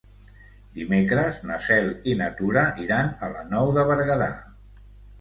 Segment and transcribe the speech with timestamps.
[0.77, 4.35] Dimecres na Cel i na Tura iran a la Nou de Berguedà.